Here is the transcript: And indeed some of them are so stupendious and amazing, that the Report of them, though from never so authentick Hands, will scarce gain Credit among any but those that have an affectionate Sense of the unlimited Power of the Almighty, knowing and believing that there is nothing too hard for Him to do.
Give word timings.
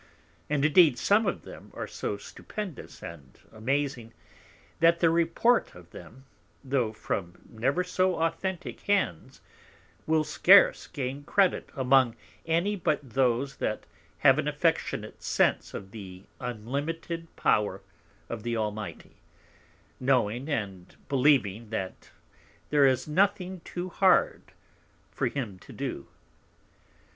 And 0.49 0.65
indeed 0.65 0.97
some 0.97 1.27
of 1.27 1.43
them 1.43 1.69
are 1.75 1.85
so 1.85 2.17
stupendious 2.17 3.03
and 3.03 3.37
amazing, 3.51 4.13
that 4.79 4.99
the 4.99 5.11
Report 5.11 5.75
of 5.75 5.91
them, 5.91 6.25
though 6.63 6.91
from 6.91 7.39
never 7.47 7.83
so 7.83 8.15
authentick 8.15 8.79
Hands, 8.87 9.39
will 10.07 10.23
scarce 10.23 10.87
gain 10.87 11.23
Credit 11.23 11.69
among 11.75 12.15
any 12.47 12.75
but 12.75 13.11
those 13.11 13.57
that 13.57 13.85
have 14.25 14.39
an 14.39 14.47
affectionate 14.47 15.21
Sense 15.21 15.71
of 15.75 15.91
the 15.91 16.23
unlimited 16.39 17.27
Power 17.35 17.81
of 18.27 18.41
the 18.41 18.57
Almighty, 18.57 19.17
knowing 19.99 20.49
and 20.49 20.95
believing 21.09 21.69
that 21.69 22.09
there 22.71 22.87
is 22.87 23.07
nothing 23.07 23.59
too 23.59 23.89
hard 23.89 24.41
for 25.11 25.27
Him 25.27 25.59
to 25.59 25.71
do. 25.71 26.07